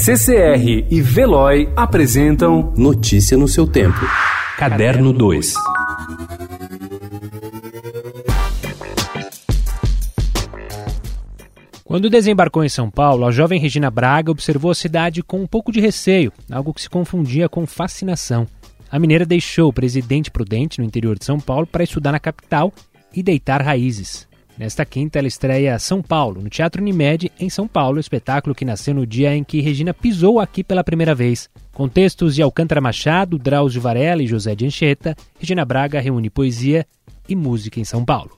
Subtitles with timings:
[0.00, 3.98] CCR e Veloy apresentam Notícia no seu tempo.
[4.56, 5.54] Caderno 2.
[11.82, 15.72] Quando desembarcou em São Paulo, a jovem Regina Braga observou a cidade com um pouco
[15.72, 18.46] de receio, algo que se confundia com fascinação.
[18.88, 22.72] A mineira deixou o presidente Prudente no interior de São Paulo para estudar na capital
[23.12, 24.27] e deitar raízes.
[24.58, 28.92] Nesta quinta, ela estreia São Paulo, no Teatro Unimed, em São Paulo, espetáculo que nasceu
[28.92, 31.48] no dia em que Regina pisou aqui pela primeira vez.
[31.72, 36.84] Com textos de Alcântara Machado, Drauzio Varela e José de Anchieta, Regina Braga reúne poesia
[37.28, 38.32] e música em São Paulo.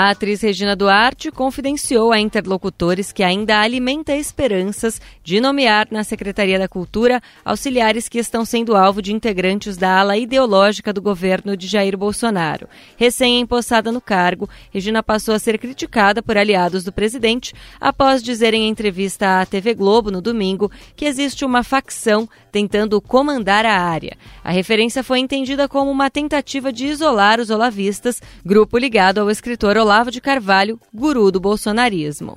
[0.00, 6.56] A atriz Regina Duarte confidenciou a interlocutores que ainda alimenta esperanças de nomear na Secretaria
[6.56, 11.66] da Cultura auxiliares que estão sendo alvo de integrantes da ala ideológica do governo de
[11.66, 12.68] Jair Bolsonaro.
[12.96, 18.68] Recém-empossada no cargo, Regina passou a ser criticada por aliados do presidente após dizer em
[18.68, 24.16] entrevista à TV Globo no domingo que existe uma facção tentando comandar a área.
[24.44, 29.76] A referência foi entendida como uma tentativa de isolar os olavistas, grupo ligado ao escritor
[29.76, 32.36] Olavo de Carvalho, guru do bolsonarismo.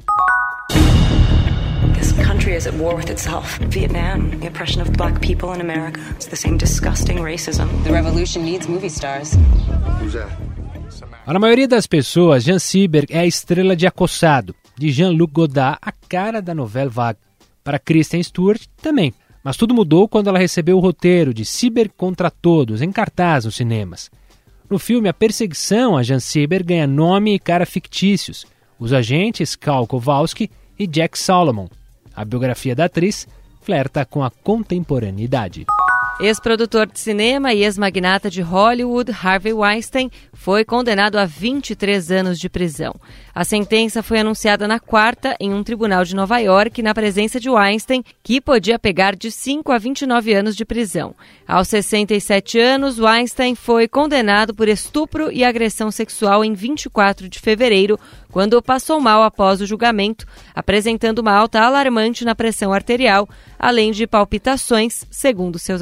[1.94, 3.60] This country is at war with itself.
[3.70, 6.00] Vietnam, the oppression of black people in America.
[6.12, 7.68] It's the same disgusting racism.
[7.84, 9.36] The revolution needs movie stars.
[11.26, 15.78] Para a maioria das pessoas, Jean Seberg é a estrela de Acossado, de Jean-Luc Godard,
[15.82, 17.20] a cara da novela Vague.
[17.66, 19.14] Para Kristen Stewart, também.
[19.44, 23.58] Mas tudo mudou quando ela recebeu o roteiro de Ciber contra Todos, em cartaz nos
[23.58, 24.10] cinemas.
[24.72, 28.46] No filme, a perseguição a Jan Sieber ganha nome e cara fictícios,
[28.80, 31.68] os agentes Cal Kowalski e Jack Solomon.
[32.16, 33.28] A biografia da atriz
[33.62, 35.66] flerta com a contemporaneidade.
[36.22, 42.48] Ex-produtor de cinema e ex-magnata de Hollywood, Harvey Weinstein, foi condenado a 23 anos de
[42.48, 42.94] prisão.
[43.34, 47.50] A sentença foi anunciada na quarta em um tribunal de Nova York, na presença de
[47.50, 51.16] Weinstein, que podia pegar de 5 a 29 anos de prisão.
[51.48, 58.00] Aos 67 anos, Weinstein foi condenado por estupro e agressão sexual em 24 de fevereiro,
[58.32, 63.28] quando passou mal após o julgamento, apresentando uma alta alarmante na pressão arterial,
[63.58, 65.82] além de palpitações, segundo seus